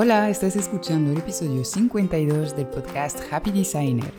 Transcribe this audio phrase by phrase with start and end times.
[0.00, 4.12] Hola, estás escuchando el episodio 52 del podcast Happy Designer.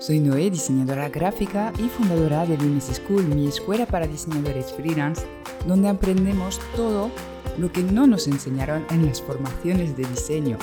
[0.00, 5.24] Soy Noé, diseñadora gráfica y fundadora de Lunes School, mi escuela para diseñadores freelance,
[5.68, 7.12] donde aprendemos todo
[7.58, 10.58] lo que no nos enseñaron en las formaciones de diseño.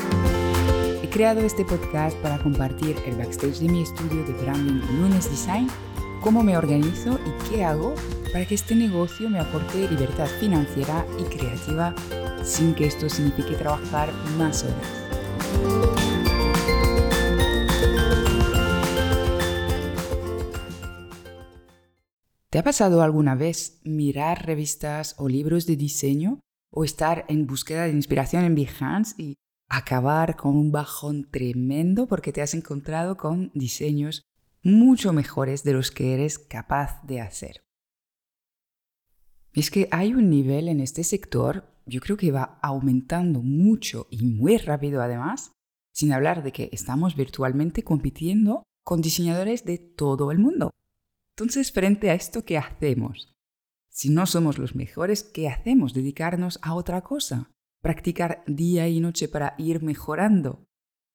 [1.02, 5.70] He creado este podcast para compartir el backstage de mi estudio de branding Lunes Design,
[6.20, 7.96] cómo me organizo y qué hago
[8.32, 11.94] para que este negocio me aporte libertad financiera y creativa
[12.44, 15.02] sin que esto signifique trabajar más horas.
[22.50, 27.84] ¿Te ha pasado alguna vez mirar revistas o libros de diseño o estar en búsqueda
[27.84, 29.36] de inspiración en Behance y
[29.70, 34.24] acabar con un bajón tremendo porque te has encontrado con diseños
[34.64, 37.62] mucho mejores de los que eres capaz de hacer?
[39.54, 44.24] Es que hay un nivel en este sector, yo creo que va aumentando mucho y
[44.24, 45.52] muy rápido además,
[45.94, 50.72] sin hablar de que estamos virtualmente compitiendo con diseñadores de todo el mundo.
[51.36, 53.34] Entonces, frente a esto, ¿qué hacemos?
[53.90, 55.94] Si no somos los mejores, ¿qué hacemos?
[55.94, 57.52] ¿Dedicarnos a otra cosa?
[57.82, 60.64] ¿Practicar día y noche para ir mejorando?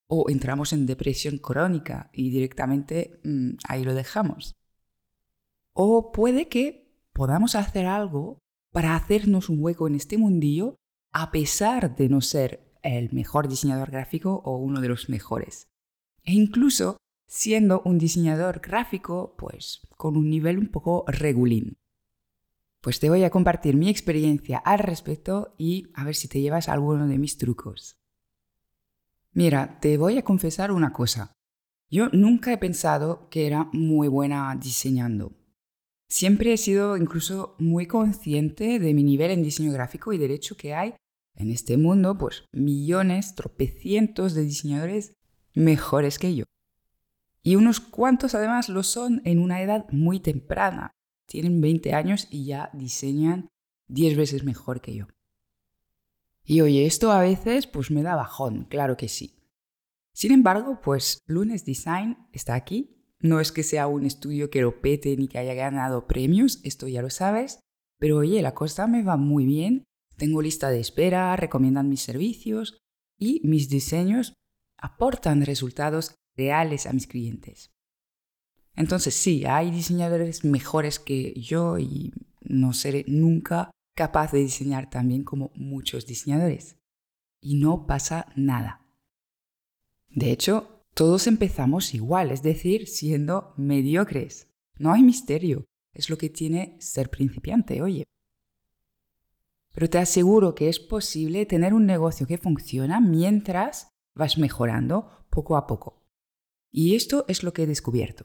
[0.09, 4.55] ¿O entramos en depresión crónica y directamente mm, ahí lo dejamos?
[5.73, 6.86] O puede que
[7.17, 10.77] podamos hacer algo para hacernos un hueco en este mundillo
[11.13, 15.67] a pesar de no ser el mejor diseñador gráfico o uno de los mejores.
[16.25, 21.79] E incluso siendo un diseñador gráfico, pues con un nivel un poco regulín.
[22.83, 26.69] Pues te voy a compartir mi experiencia al respecto y a ver si te llevas
[26.69, 27.97] alguno de mis trucos.
[29.33, 31.33] Mira, te voy a confesar una cosa.
[31.89, 35.33] Yo nunca he pensado que era muy buena diseñando.
[36.09, 40.75] Siempre he sido incluso muy consciente de mi nivel en diseño gráfico y derecho que
[40.75, 40.95] hay
[41.35, 45.15] en este mundo, pues millones, tropecientos de diseñadores
[45.55, 46.45] mejores que yo.
[47.43, 50.91] Y unos cuantos además lo son en una edad muy temprana.
[51.27, 53.49] Tienen 20 años y ya diseñan
[53.89, 55.07] 10 veces mejor que yo.
[56.45, 59.37] Y oye, esto a veces pues me da bajón, claro que sí.
[60.13, 62.96] Sin embargo, pues Lunes Design está aquí
[63.27, 66.89] no es que sea un estudio que lo pete ni que haya ganado premios, esto
[66.89, 67.61] ya lo sabes,
[67.99, 69.85] pero oye, la cosa me va muy bien,
[70.17, 72.79] tengo lista de espera, recomiendan mis servicios
[73.19, 74.35] y mis diseños
[74.79, 77.71] aportan resultados reales a mis clientes.
[78.75, 85.09] Entonces sí, hay diseñadores mejores que yo y no seré nunca capaz de diseñar tan
[85.09, 86.77] bien como muchos diseñadores.
[87.41, 88.87] Y no pasa nada.
[90.11, 94.49] De hecho, todos empezamos igual, es decir, siendo mediocres.
[94.79, 98.05] No hay misterio, es lo que tiene ser principiante, oye.
[99.75, 105.59] Pero te aseguro que es posible tener un negocio que funciona mientras vas mejorando poco
[105.59, 106.03] a poco.
[106.73, 108.25] Y esto es lo que he descubierto.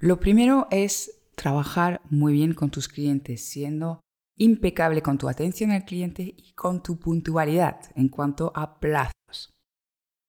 [0.00, 4.02] Lo primero es trabajar muy bien con tus clientes, siendo
[4.36, 9.50] impecable con tu atención al cliente y con tu puntualidad en cuanto a plazos.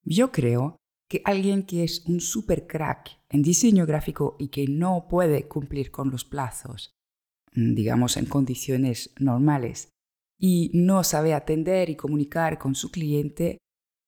[0.06, 0.78] Yo creo
[1.08, 5.92] que alguien que es un super crack en diseño gráfico y que no puede cumplir
[5.92, 6.94] con los plazos,
[7.54, 9.90] mm, digamos en condiciones normales,
[10.38, 13.60] y no sabe atender y comunicar con su cliente,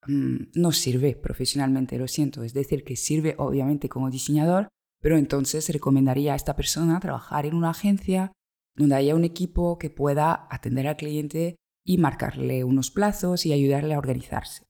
[0.08, 2.44] mm, no sirve profesionalmente, lo siento.
[2.44, 4.68] Es decir, que sirve obviamente como diseñador,
[5.02, 8.32] pero entonces recomendaría a esta persona trabajar en una agencia
[8.76, 13.94] donde haya un equipo que pueda atender al cliente y marcarle unos plazos y ayudarle
[13.94, 14.66] a organizarse.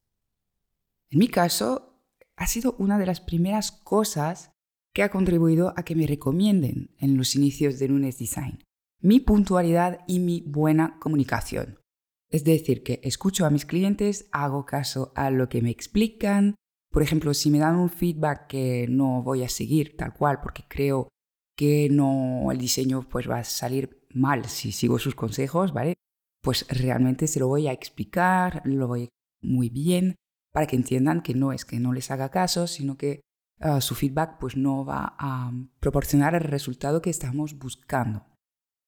[1.10, 1.95] En mi caso,
[2.38, 4.52] ha sido una de las primeras cosas
[4.94, 8.64] que ha contribuido a que me recomienden en los inicios de Lunes Design.
[9.02, 11.80] Mi puntualidad y mi buena comunicación.
[12.30, 16.56] Es decir, que escucho a mis clientes, hago caso a lo que me explican.
[16.92, 20.64] Por ejemplo, si me dan un feedback que no voy a seguir tal cual porque
[20.68, 21.10] creo
[21.58, 25.96] que no el diseño pues va a salir mal si sigo sus consejos, ¿vale?
[26.42, 29.10] Pues realmente se lo voy a explicar, lo voy
[29.42, 30.16] muy bien
[30.56, 33.20] para que entiendan que no es que no les haga caso, sino que
[33.60, 38.26] ah, su feedback pues no va a proporcionar el resultado que estamos buscando.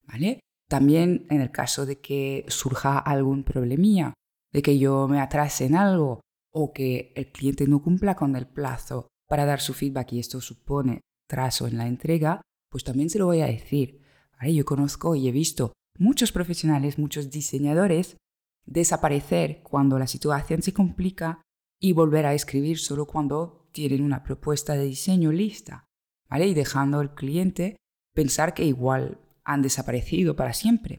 [0.06, 0.40] ¿vale?
[0.66, 4.14] También en el caso de que surja algún problemilla,
[4.50, 6.22] de que yo me atrase en algo
[6.54, 10.40] o que el cliente no cumpla con el plazo para dar su feedback y esto
[10.40, 14.00] supone trazo en la entrega, pues también se lo voy a decir.
[14.40, 18.16] Yo conozco y he visto muchos profesionales, muchos diseñadores
[18.64, 21.42] desaparecer cuando la situación se complica
[21.80, 25.84] y volver a escribir solo cuando tienen una propuesta de diseño lista,
[26.28, 26.46] ¿vale?
[26.46, 27.76] Y dejando al cliente
[28.14, 30.98] pensar que igual han desaparecido para siempre.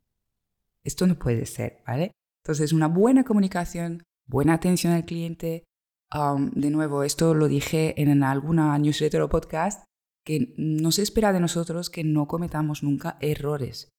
[0.84, 2.12] Esto no puede ser, ¿vale?
[2.44, 5.66] Entonces, una buena comunicación, buena atención al cliente.
[6.12, 9.84] de nuevo, esto lo dije en alguna newsletter o podcast,
[10.26, 13.90] que no se espera de nosotros que no cometamos nunca errores.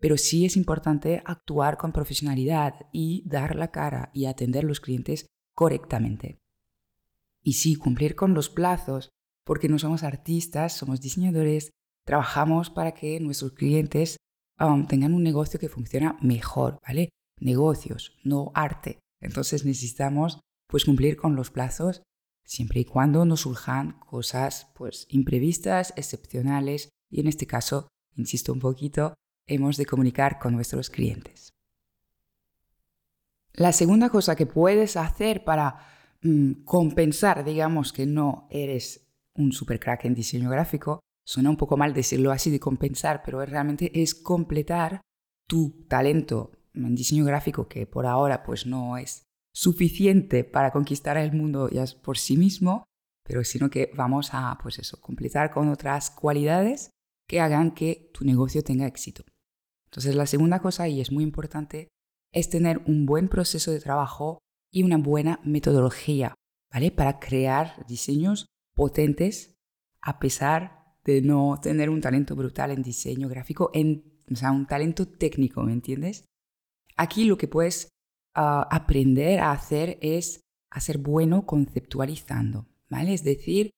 [0.00, 4.80] Pero sí es importante actuar con profesionalidad y dar la cara y atender a los
[4.80, 5.26] clientes
[5.58, 6.38] correctamente.
[7.42, 9.08] Y sí, cumplir con los plazos,
[9.44, 11.70] porque no somos artistas, somos diseñadores,
[12.06, 14.18] trabajamos para que nuestros clientes
[14.60, 17.08] um, tengan un negocio que funcione mejor, ¿vale?
[17.40, 19.00] Negocios, no arte.
[19.20, 20.38] Entonces necesitamos
[20.68, 22.02] pues cumplir con los plazos
[22.44, 28.60] siempre y cuando nos surjan cosas pues imprevistas, excepcionales y en este caso, insisto un
[28.60, 29.14] poquito,
[29.48, 31.50] hemos de comunicar con nuestros clientes.
[33.58, 35.80] La segunda cosa que puedes hacer para
[36.22, 41.76] mm, compensar, digamos, que no eres un super crack en diseño gráfico, suena un poco
[41.76, 45.00] mal decirlo así de compensar, pero realmente es completar
[45.48, 51.32] tu talento en diseño gráfico que por ahora pues no es suficiente para conquistar el
[51.32, 52.84] mundo ya por sí mismo,
[53.24, 56.90] pero sino que vamos a pues eso, completar con otras cualidades
[57.26, 59.24] que hagan que tu negocio tenga éxito.
[59.86, 61.88] Entonces la segunda cosa, y es muy importante,
[62.32, 64.38] es tener un buen proceso de trabajo
[64.70, 66.34] y una buena metodología,
[66.72, 66.90] ¿vale?
[66.90, 69.54] Para crear diseños potentes
[70.00, 74.66] a pesar de no tener un talento brutal en diseño gráfico, en, o sea, un
[74.66, 76.24] talento técnico, ¿me entiendes?
[76.96, 77.88] Aquí lo que puedes
[78.34, 80.40] ah, aprender a hacer es
[80.70, 83.14] a ser bueno conceptualizando, ¿vale?
[83.14, 83.70] Es decir,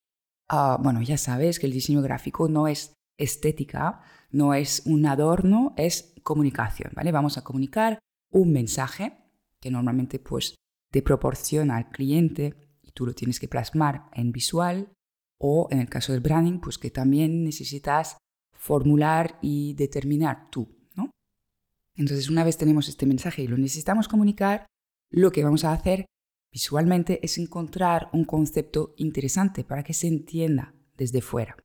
[0.49, 4.01] ah, bueno, ya sabes que el diseño gráfico no es estética,
[4.31, 7.13] no es un adorno, es comunicación, ¿vale?
[7.13, 9.17] Vamos a comunicar un mensaje
[9.61, 10.55] que normalmente pues
[10.91, 14.93] te proporciona al cliente y tú lo tienes que plasmar en visual
[15.39, 18.17] o en el caso del branding pues que también necesitas
[18.53, 21.11] formular y determinar tú, ¿no?
[21.95, 24.67] Entonces una vez tenemos este mensaje y lo necesitamos comunicar,
[25.11, 26.07] lo que vamos a hacer
[26.53, 31.57] visualmente es encontrar un concepto interesante para que se entienda desde fuera.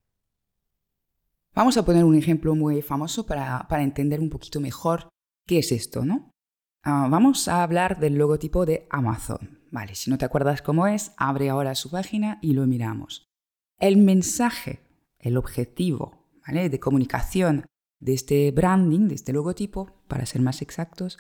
[1.54, 5.10] Vamos a poner un ejemplo muy famoso para, entender un poquito mejor
[5.48, 6.35] qué es esto, ¿no?
[6.88, 9.60] Ah, vamos a hablar del logotipo de Amazon.
[9.72, 13.26] Vale, si no te acuerdas cómo es, abre ahora su página y lo miramos.
[13.80, 14.84] El mensaje,
[15.18, 16.70] el objetivo ¿vale?
[16.70, 17.66] de comunicación
[18.00, 21.18] de este branding, de este logotipo, para ser más exactos,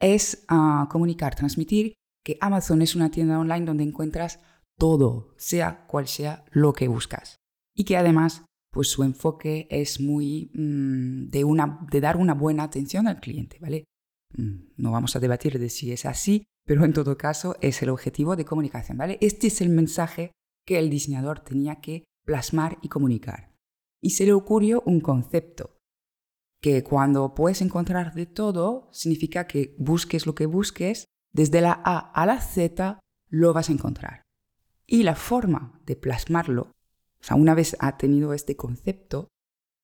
[0.00, 4.40] es ah, comunicar, transmitir que Amazon es una tienda online donde encuentras
[4.76, 7.36] todo, sea cual sea lo que buscas.
[7.74, 11.46] Y que además pues su enfoque es muy mm, de,
[11.90, 13.86] de dar una buena atención al cliente, ¿vale?
[14.34, 17.90] Mm, no vamos a debatir de si es así, pero en todo caso es el
[17.90, 19.18] objetivo de comunicación, ¿vale?
[19.20, 20.32] Este es el mensaje
[20.66, 23.52] que el diseñador tenía que plasmar y comunicar.
[24.02, 25.78] Y se le ocurrió un concepto,
[26.60, 31.98] que cuando puedes encontrar de todo, significa que busques lo que busques, desde la A
[31.98, 32.98] a la Z
[33.28, 34.22] lo vas a encontrar.
[34.86, 36.72] Y la forma de plasmarlo
[37.20, 39.28] o sea, una vez ha tenido este concepto,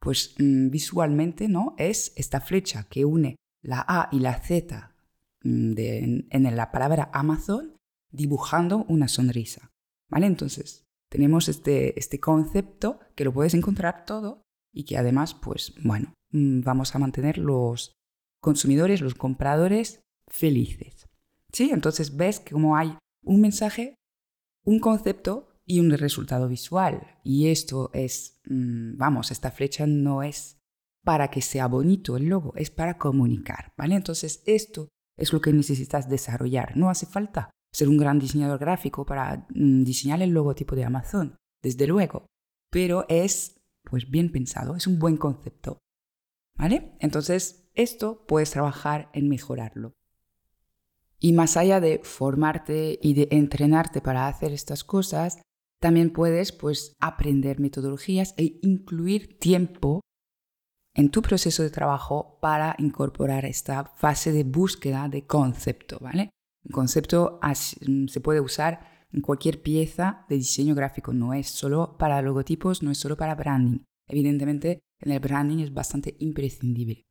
[0.01, 4.95] pues mm, visualmente no es esta flecha que une la A y la Z
[5.43, 7.77] mm, en, la palabra Amazon
[8.11, 9.71] dibujando una sonrisa.
[10.11, 10.27] ¿Vale?
[10.27, 14.43] Entonces, tenemos este, este concepto que lo puedes encontrar todo
[14.75, 17.95] y que además, pues bueno, mm, vamos a mantener los
[18.41, 21.09] consumidores, los compradores felices.
[21.53, 21.71] ¿Sí?
[21.73, 23.95] Entonces ves como hay un mensaje,
[24.65, 27.19] un concepto y un resultado visual.
[27.25, 30.62] Y esto es, mm, vamos, esta flecha no es
[31.05, 33.95] para que sea bonito el logo, es para comunicar, ¿vale?
[33.97, 36.77] Entonces esto es lo que necesitas desarrollar.
[36.77, 41.37] No hace falta ser un gran diseñador gráfico para mm, diseñar el logotipo de Amazon,
[41.63, 42.27] desde luego,
[42.71, 45.79] pero es pues bien pensado, es un buen concepto,
[46.57, 46.97] ¿vale?
[47.01, 49.95] Entonces esto puedes trabajar en mejorarlo.
[51.19, 55.41] Y más allá de formarte y de entrenarte para hacer estas cosas,
[55.81, 60.01] también puedes pues, aprender metodologías e incluir tiempo
[60.95, 66.31] en tu proceso de trabajo para incorporar esta fase de búsqueda de concepto, ¿vale?
[66.65, 67.41] Un concepto
[67.87, 72.83] mm, se puede usar en cualquier pieza de diseño gráfico, no es solo para logotipos,
[72.83, 73.81] no es solo para branding.
[74.09, 77.05] Evidentemente, en el branding es bastante imprescindible.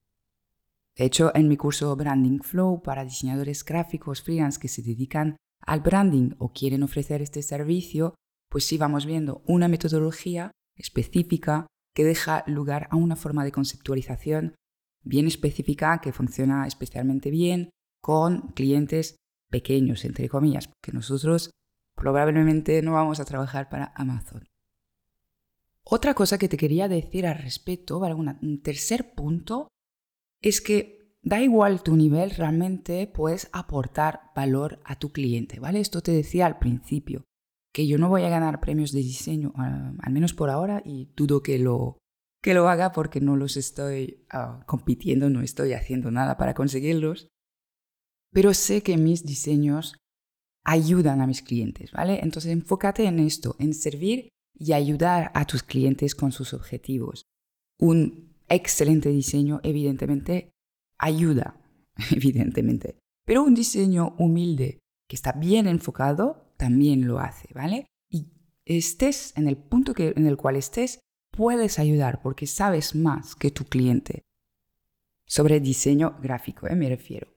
[0.96, 5.82] De hecho, en mi curso Branding Flow para diseñadores gráficos freelance que se dedican al
[5.82, 8.16] branding o quieren ofrecer este servicio,
[8.50, 14.56] pues sí vamos viendo una metodología específica que deja lugar a una forma de conceptualización
[15.04, 17.70] bien específica que funciona especialmente bien
[18.02, 19.16] con clientes
[19.50, 21.52] pequeños, entre comillas, porque nosotros
[21.96, 24.48] probablemente no vamos a trabajar para Amazon.
[25.84, 29.68] Otra cosa que te quería decir al respecto, un tercer punto,
[30.42, 35.80] es que da igual tu nivel, realmente puedes aportar valor a tu cliente, ¿vale?
[35.80, 37.24] Esto te decía al principio,
[37.74, 41.10] que yo no voy a ganar premios de diseño, ah, al menos por ahora, y
[41.16, 41.98] dudo que lo,
[42.42, 47.30] que lo haga porque no los estoy ah, compitiendo, no estoy haciendo nada para conseguirlos,
[48.32, 49.96] pero sé que mis diseños
[50.64, 52.20] ayudan a mis clientes, ¿vale?
[52.24, 57.26] Entonces enfócate en esto, en servir y ayudar a tus clientes con sus objetivos.
[57.80, 60.52] Un excelente diseño, evidentemente,
[60.98, 61.58] ayuda,
[62.12, 62.98] evidentemente.
[63.26, 67.88] Pero un diseño humilde que está bien enfocado también lo hace, ¿vale?
[68.08, 68.34] Y
[68.66, 71.00] estés en el punto que, en el cual estés,
[71.32, 74.22] puedes ayudar porque sabes más que tu cliente.
[75.26, 76.76] Sobre diseño gráfico, ¿eh?
[76.76, 77.34] me refiero.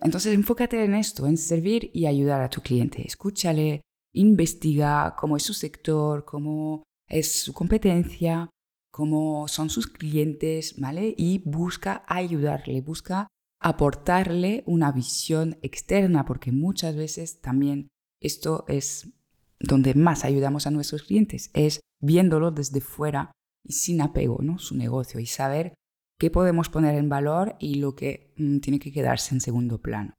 [0.00, 3.06] Entonces enfócate en esto, en servir y ayudar a tu cliente.
[3.06, 3.80] Escúchale,
[4.12, 8.50] investiga cómo es su sector, cómo es su competencia,
[8.92, 11.14] cómo son sus clientes, ¿vale?
[11.16, 13.28] Y busca ayudarle, busca
[13.60, 17.88] aportarle una visión externa, porque muchas veces también
[18.20, 19.08] esto es
[19.60, 23.32] donde más ayudamos a nuestros clientes, es viéndolo desde fuera
[23.64, 24.58] y sin apego, ¿no?
[24.58, 25.74] Su negocio y saber
[26.18, 30.14] qué podemos poner en valor y lo que mm, tiene que quedarse en segundo plano.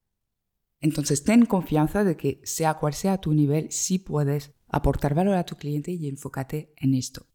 [0.81, 5.45] Entonces, ten confianza de que sea cual sea tu nivel, sí puedes aportar valor a
[5.45, 7.25] tu cliente y enfócate en esto.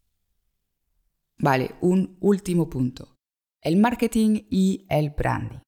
[1.37, 3.17] Vale, un último punto.
[3.61, 5.59] El marketing y el branding.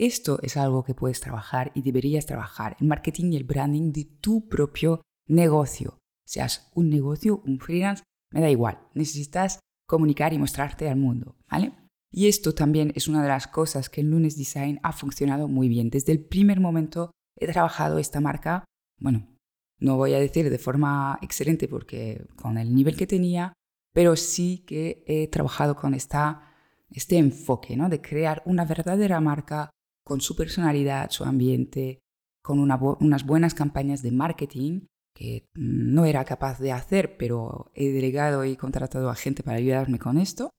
[0.00, 4.06] Esto es algo que puedes trabajar y deberías trabajar, el marketing y el branding de
[4.06, 5.98] tu propio negocio.
[6.26, 8.02] Seas un negocio, un freelance,
[8.32, 8.80] me da igual.
[8.94, 11.74] Necesitas comunicar y mostrarte al mundo, ¿vale?
[12.10, 15.68] Y esto también es una de las cosas que en Lunes Design ha funcionado muy
[15.68, 15.90] bien.
[15.90, 18.64] Desde el primer momento he trabajado esta marca,
[18.98, 19.36] bueno,
[19.80, 23.52] no voy a decir de forma excelente porque con el nivel que tenía,
[23.92, 26.54] pero sí que he trabajado con esta,
[26.90, 27.90] este enfoque, ¿no?
[27.90, 29.68] De crear una verdadera marca
[30.10, 32.00] con su personalidad, su ambiente,
[32.42, 38.44] con unas buenas campañas de marketing que no era capaz de hacer, pero he delegado
[38.44, 40.50] y contratado a gente para ayudarme con esto.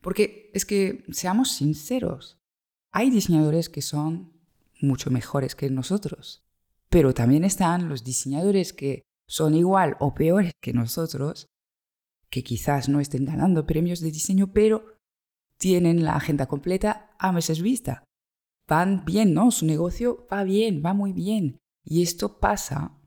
[0.00, 2.38] Porque es que, seamos sinceros,
[2.92, 4.32] hay diseñadores que son
[4.80, 6.44] mucho mejores que nosotros,
[6.88, 11.48] pero también están los diseñadores que son igual o peores que nosotros
[12.30, 14.94] que quizás no estén ganando premios de diseño, pero
[15.58, 18.04] tienen la agenda completa a meses vista.
[18.68, 19.50] Van bien, ¿no?
[19.50, 21.58] Su negocio va bien, va muy bien.
[21.84, 22.98] Y esto pasa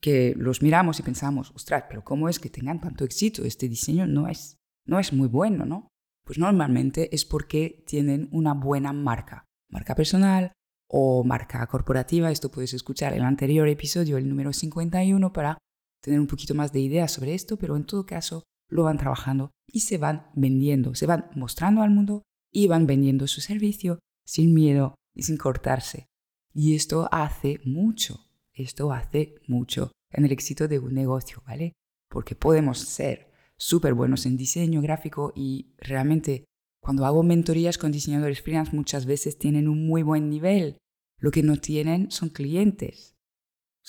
[0.00, 3.44] que los miramos y pensamos, ostras, pero ¿cómo es que tengan tanto éxito?
[3.44, 5.88] Este diseño no es, no es muy bueno, ¿no?
[6.24, 10.52] Pues normalmente es porque tienen una buena marca, marca personal
[10.88, 12.30] o marca corporativa.
[12.30, 15.58] Esto puedes escuchar el anterior episodio, el número 51, para
[16.02, 19.50] tener un poquito más de ideas sobre esto, pero en todo caso lo van trabajando
[19.66, 24.52] y se van vendiendo, se van mostrando al mundo y van vendiendo su servicio sin
[24.52, 26.08] miedo y sin cortarse.
[26.52, 31.72] Y esto hace mucho, esto hace mucho en el éxito de un negocio, ¿vale?
[32.10, 36.44] Porque podemos ser súper buenos en diseño gráfico y realmente
[36.82, 40.76] cuando hago mentorías con diseñadores freelance muchas veces tienen un muy buen nivel.
[41.18, 43.16] Lo que no tienen son clientes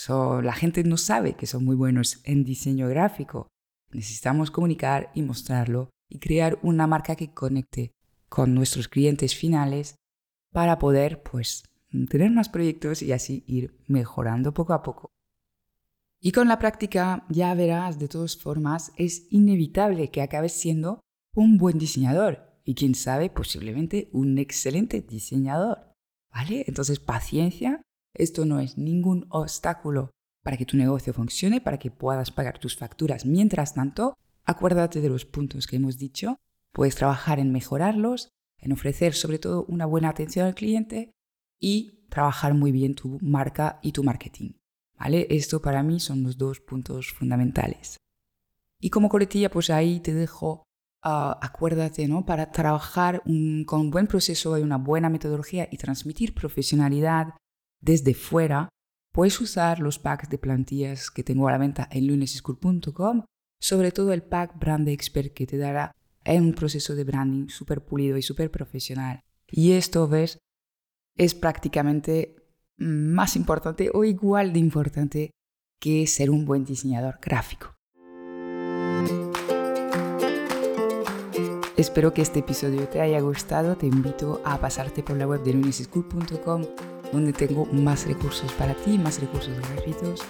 [0.08, 3.48] la gente no sabe que son muy buenos en diseño gráfico.
[3.92, 7.92] Necesitamos comunicar y mostrarlo y crear una marca que conecte
[8.30, 9.96] con nuestros clientes finales
[10.58, 11.66] para poder pues
[12.10, 15.12] tener más proyectos y así ir mejorando poco a poco.
[16.20, 21.00] Y con la práctica ya verás, de todas formas, es inevitable que acabes siendo
[21.36, 25.94] un buen diseñador y quién sabe, posiblemente un excelente diseñador.
[26.34, 26.66] ¿Vale?
[26.66, 27.84] Entonces, paciencia
[28.16, 30.10] esto no es ningún obstáculo
[30.42, 33.28] para que tu negocio funcione, para que puedas pagar tus facturas.
[33.28, 36.40] Mientras tanto, acuérdate de los puntos que hemos dicho.
[36.72, 41.12] Puedes trabajar en mejorarlos, en ofrecer sobre todo una buena atención al cliente
[41.60, 44.54] y trabajar muy bien tu marca y tu marketing.
[45.00, 45.28] ¿Vale?
[45.30, 47.98] Esto para mí son los dos puntos fundamentales.
[48.80, 50.64] Y como coletilla, pues ahí te dejo,
[51.04, 52.26] ah, acuérdate, ¿no?
[52.26, 57.36] Para trabajar con un buen proceso y una buena metodología y transmitir profesionalidad,
[57.80, 58.70] desde fuera,
[59.14, 63.24] puedes usar los packs de plantillas que tengo a la venta en luneseschool.com,
[63.60, 65.92] sobre todo el pack Brand Expert que te dará
[66.36, 69.22] un proceso de branding súper pulido y súper profesional.
[69.50, 70.40] Y esto, ves,
[71.16, 72.36] es prácticamente
[72.78, 75.32] más importante o igual de importante
[75.80, 77.76] que ser un buen diseñador gráfico.
[81.78, 83.78] Espero que este episodio te haya gustado.
[83.78, 86.66] Te invito a pasarte por la web de luneseschool.com
[87.12, 90.22] donde tengo más recursos para ti, más recursos gratuitos.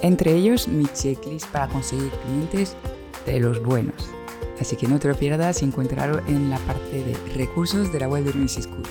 [0.00, 2.76] Entre ellos mi checklist para conseguir clientes
[3.26, 4.19] de los buenos.
[4.60, 8.08] Así que no te lo pierdas y encuéntralo en la parte de recursos de la
[8.08, 8.82] web de School.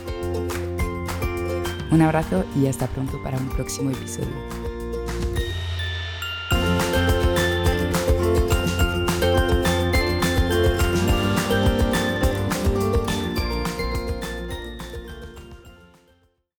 [1.91, 4.68] Un abrazo y hasta pronto para un próximo episodio.